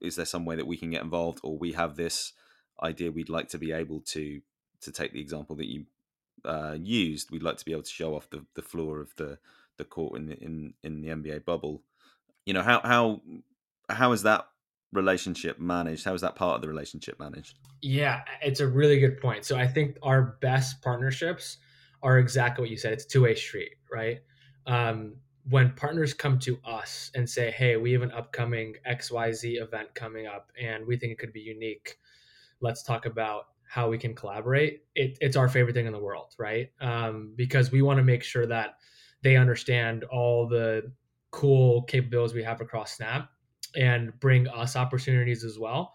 [0.00, 2.32] is there some way that we can get involved, or we have this
[2.82, 4.40] idea we'd like to be able to
[4.80, 5.84] to take the example that you
[6.44, 7.30] uh, used?
[7.30, 9.38] We'd like to be able to show off the, the floor of the
[9.78, 11.82] the court in in in the NBA bubble.
[12.46, 13.20] You know how how
[13.88, 14.46] how is that
[14.92, 16.04] relationship managed?
[16.04, 17.58] How is that part of the relationship managed?
[17.82, 19.44] Yeah, it's a really good point.
[19.44, 21.58] So I think our best partnerships
[22.02, 22.92] are exactly what you said.
[22.92, 24.20] It's two way street, right?
[24.66, 25.14] Um,
[25.48, 30.26] when partners come to us and say, "Hey, we have an upcoming XYZ event coming
[30.26, 31.96] up, and we think it could be unique.
[32.60, 36.34] Let's talk about how we can collaborate." It, it's our favorite thing in the world,
[36.38, 36.70] right?
[36.80, 38.74] Um, because we want to make sure that
[39.22, 40.92] they understand all the
[41.30, 43.30] cool capabilities we have across Snap
[43.76, 45.94] and bring us opportunities as well.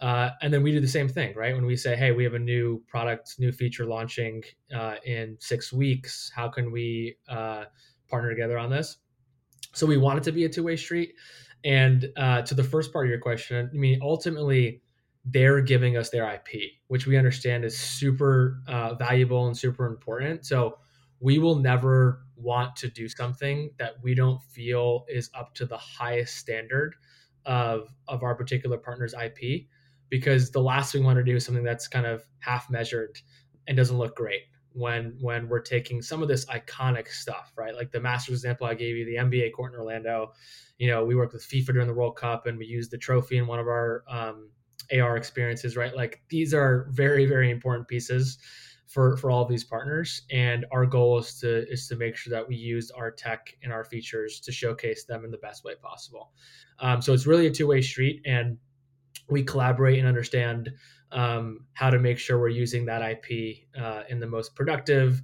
[0.00, 1.54] Uh, and then we do the same thing, right?
[1.54, 4.42] When we say, hey, we have a new product, new feature launching
[4.74, 7.64] uh, in six weeks, how can we uh,
[8.08, 8.98] partner together on this?
[9.72, 11.14] So we want it to be a two way street.
[11.64, 14.82] And uh, to the first part of your question, I mean, ultimately,
[15.24, 20.44] they're giving us their IP, which we understand is super uh, valuable and super important.
[20.44, 20.78] So
[21.20, 25.78] we will never want to do something that we don't feel is up to the
[25.78, 26.96] highest standard
[27.46, 29.66] of of our particular partner's IP
[30.10, 33.18] because the last thing we want to do is something that's kind of half measured
[33.66, 37.74] and doesn't look great when when we're taking some of this iconic stuff, right?
[37.74, 40.32] Like the Masters example I gave you, the NBA court in Orlando.
[40.78, 43.38] You know, we worked with FIFA during the World Cup and we used the trophy
[43.38, 44.50] in one of our um,
[44.92, 45.94] AR experiences, right?
[45.94, 48.38] Like these are very very important pieces
[48.94, 52.30] for for all of these partners and our goal is to is to make sure
[52.30, 55.74] that we use our tech and our features to showcase them in the best way
[55.82, 56.32] possible
[56.78, 58.56] um, so it's really a two-way street and
[59.28, 60.70] we collaborate and understand
[61.12, 65.22] um, how to make sure we're using that ip uh, in the most productive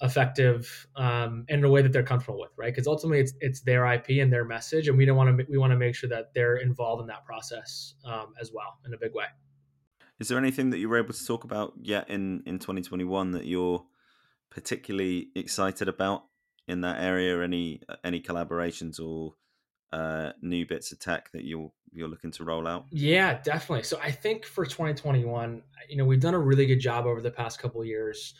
[0.00, 3.84] effective um, in a way that they're comfortable with right because ultimately it's it's their
[3.94, 6.32] ip and their message and we don't want to we want to make sure that
[6.34, 9.26] they're involved in that process um, as well in a big way
[10.18, 13.46] is there anything that you were able to talk about yet in, in 2021 that
[13.46, 13.84] you're
[14.50, 16.24] particularly excited about
[16.66, 17.40] in that area?
[17.40, 19.34] Any any collaborations or
[19.92, 22.86] uh, new bits of tech that you're you're looking to roll out?
[22.90, 23.84] Yeah, definitely.
[23.84, 27.30] So I think for 2021, you know, we've done a really good job over the
[27.30, 28.34] past couple years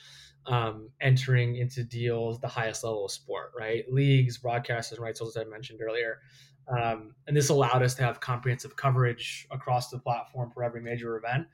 [0.48, 3.84] um, entering into deals the highest level of sport, right?
[3.92, 6.20] Leagues, broadcasters, and rights holders I mentioned earlier.
[6.68, 11.16] Um, and this allowed us to have comprehensive coverage across the platform for every major
[11.16, 11.46] event.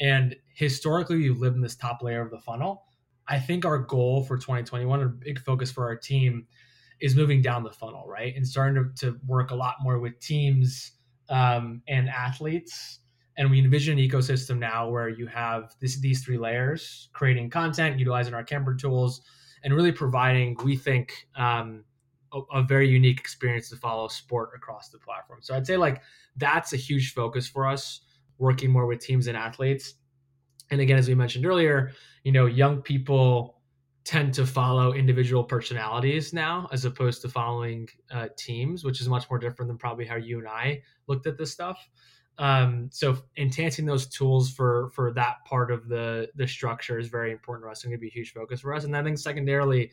[0.00, 2.84] And historically, we've lived in this top layer of the funnel.
[3.26, 6.46] I think our goal for 2021, a big focus for our team,
[7.00, 8.34] is moving down the funnel, right?
[8.34, 10.92] And starting to, to work a lot more with teams
[11.28, 13.00] um, and athletes.
[13.38, 17.98] And we envision an ecosystem now where you have this, these three layers creating content,
[17.98, 19.22] utilizing our camera tools,
[19.64, 21.84] and really providing, we think, um,
[22.32, 25.38] a, a, very unique experience to follow sport across the platform.
[25.40, 26.02] So I'd say like
[26.36, 28.00] that's a huge focus for us,
[28.36, 29.94] working more with teams and athletes.
[30.70, 31.92] And again, as we mentioned earlier,
[32.24, 33.58] you know, young people
[34.04, 39.28] tend to follow individual personalities now as opposed to following uh, teams, which is much
[39.30, 41.78] more different than probably how you and I looked at this stuff.
[42.38, 47.32] Um, so enhancing those tools for for that part of the the structure is very
[47.32, 48.84] important to us and going to be a huge focus for us.
[48.84, 49.90] And I think secondarily,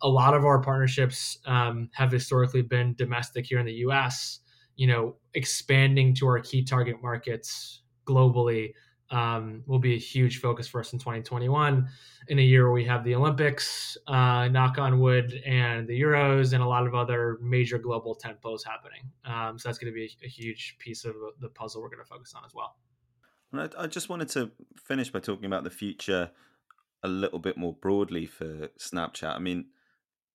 [0.00, 4.40] a lot of our partnerships um, have historically been domestic here in the U.S.
[4.76, 8.72] You know, expanding to our key target markets globally
[9.14, 11.88] um, will be a huge focus for us in 2021.
[12.28, 16.52] In a year where we have the Olympics, uh, knock on wood, and the Euros,
[16.52, 19.02] and a lot of other major global tempos happening.
[19.24, 22.02] Um, so that's going to be a, a, huge piece of the puzzle we're going
[22.02, 22.76] to focus on as well.
[23.78, 24.50] I just wanted to
[24.82, 26.32] finish by talking about the future
[27.04, 29.36] a little bit more broadly for Snapchat.
[29.36, 29.66] I mean,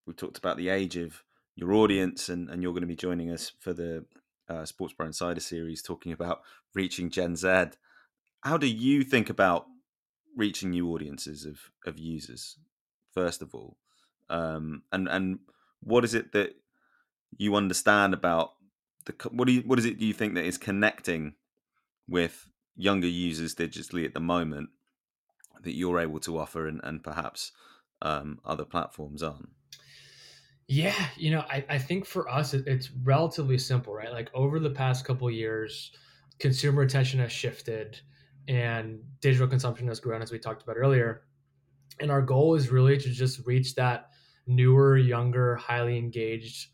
[0.06, 1.24] we talked about the age of
[1.56, 4.06] your audience, and, and you're going to be joining us for the
[4.48, 6.42] uh, SportsPro Insider series talking about
[6.74, 7.72] reaching Gen Z.
[8.42, 9.66] How do you think about
[10.36, 12.58] reaching new audiences of, of users
[13.14, 13.78] first of all,
[14.30, 15.40] um, and and
[15.82, 16.56] what is it that
[17.38, 18.52] you understand about
[19.06, 21.36] the what do you what is it do you think that is connecting
[22.08, 24.70] with younger users digitally at the moment
[25.64, 27.52] that you're able to offer and, and perhaps
[28.02, 29.50] um, other platforms aren't?
[30.68, 34.12] Yeah, you know, I, I think for us it, it's relatively simple, right?
[34.12, 35.92] Like over the past couple years,
[36.38, 38.00] consumer attention has shifted
[38.50, 41.22] and digital consumption has grown as we talked about earlier.
[42.02, 44.10] And our goal is really to just reach that
[44.48, 46.70] newer, younger, highly engaged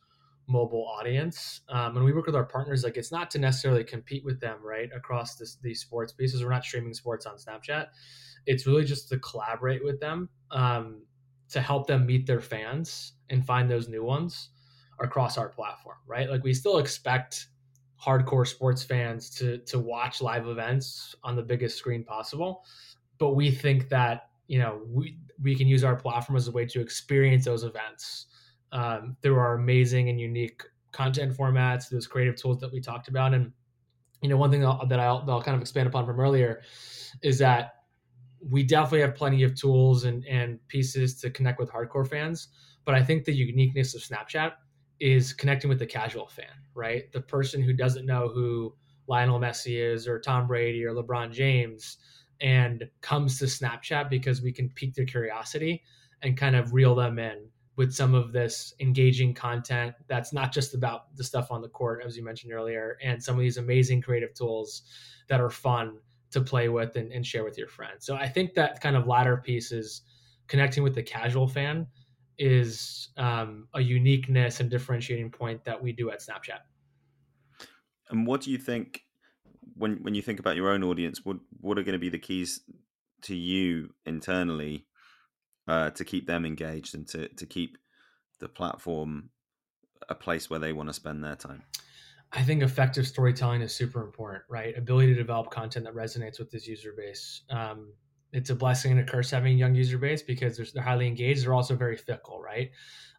[0.48, 1.62] mobile audience.
[1.68, 4.60] Um, and we work with our partners, like it's not to necessarily compete with them,
[4.64, 6.44] right, across this, these sports pieces.
[6.44, 7.88] We're not streaming sports on Snapchat.
[8.46, 11.02] It's really just to collaborate with them um,
[11.50, 14.50] to help them meet their fans and find those new ones
[15.02, 16.30] across our platform, right?
[16.30, 17.48] Like we still expect
[18.04, 22.64] hardcore sports fans to to watch live events on the biggest screen possible,
[23.18, 26.66] but we think that you know we we can use our platform as a way
[26.66, 28.28] to experience those events
[28.72, 33.34] um, through our amazing and unique content formats, those creative tools that we talked about,
[33.34, 33.52] and
[34.22, 36.62] you know one thing that I'll, that I'll kind of expand upon from earlier
[37.22, 37.76] is that
[38.50, 42.50] we definitely have plenty of tools and, and pieces to connect with hardcore fans.
[42.84, 44.52] But I think the uniqueness of Snapchat
[45.00, 47.12] is connecting with the casual fan, right?
[47.12, 48.76] The person who doesn't know who
[49.08, 51.98] Lionel Messi is or Tom Brady or LeBron James
[52.42, 55.84] and comes to Snapchat because we can pique their curiosity
[56.22, 60.74] and kind of reel them in with some of this engaging content that's not just
[60.74, 64.02] about the stuff on the court, as you mentioned earlier, and some of these amazing
[64.02, 64.84] creative tools
[65.28, 65.98] that are fun
[66.32, 68.06] to play with and, and share with your friends.
[68.06, 70.02] So I think that kind of latter piece is
[70.48, 71.88] connecting with the casual fan
[72.38, 76.60] is um, a uniqueness and differentiating point that we do at Snapchat.
[78.10, 79.02] And what do you think
[79.76, 81.26] when when you think about your own audience?
[81.26, 82.62] What what are going to be the keys
[83.24, 84.86] to you internally
[85.68, 87.78] uh, to keep them engaged and to to keep
[88.40, 89.30] the platform
[90.10, 91.64] a place where they want to spend their time?
[92.32, 94.78] I think effective storytelling is super important, right?
[94.78, 97.42] Ability to develop content that resonates with this user base.
[97.50, 97.94] Um,
[98.36, 101.08] it's a blessing and a curse having a young user base because they're, they're highly
[101.08, 101.46] engaged.
[101.46, 102.70] They're also very fickle, right?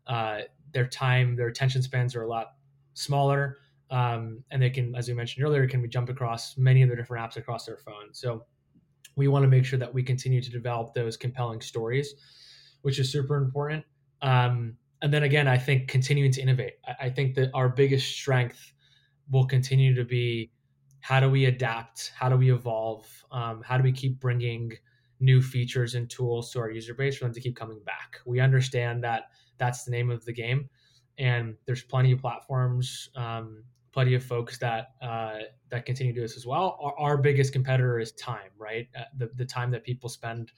[0.06, 0.40] Uh,
[0.72, 2.48] their time, their attention spans are a lot
[2.92, 3.56] smaller,
[3.90, 6.96] um, and they can, as we mentioned earlier, can be jump across many of the
[6.96, 8.12] different apps across their phone.
[8.12, 8.44] So
[9.16, 12.14] we want to make sure that we continue to develop those compelling stories,
[12.82, 13.86] which is super important.
[14.20, 16.74] Um, and then again, I think continuing to innovate.
[16.86, 18.72] I, I think that our biggest strength
[19.30, 20.50] will continue to be
[21.00, 22.12] how do we adapt?
[22.14, 23.06] How do we evolve?
[23.30, 24.72] Um, how do we keep bringing
[25.20, 28.18] new features and tools to our user base for them to keep coming back?
[28.26, 29.24] We understand that
[29.58, 30.68] that's the name of the game,
[31.18, 35.38] and there's plenty of platforms, um, plenty of folks that uh,
[35.70, 36.78] that continue to do this as well.
[36.82, 38.88] Our, our biggest competitor is time, right?
[38.96, 40.52] Uh, the the time that people spend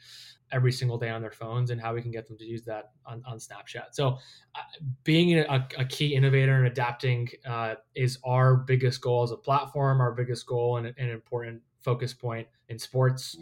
[0.50, 2.92] every single day on their phones and how we can get them to use that
[3.06, 3.92] on, on Snapchat.
[3.92, 4.18] So,
[4.54, 4.60] uh,
[5.04, 10.00] being a, a, key innovator and adapting uh, is our biggest goal as a platform,
[10.00, 13.36] our biggest goal and an important focus point in sports,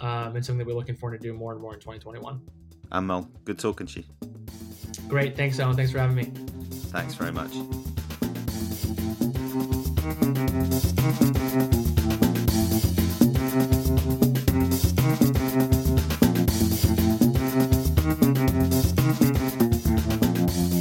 [0.00, 2.40] um, and something that we're looking forward to do more and more in 2021.
[2.90, 4.06] Anmol, good talking to you.
[5.08, 5.36] Great.
[5.36, 5.76] Thanks, Eoin.
[5.76, 6.24] Thanks for having me.
[6.90, 7.52] Thanks very much.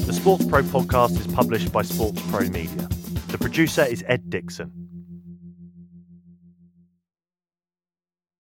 [0.05, 2.87] The SportsPro podcast is published by SportsPro Media.
[3.29, 4.80] The producer is Ed Dixon.